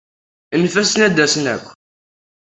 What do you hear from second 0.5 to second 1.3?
Anef-asen ad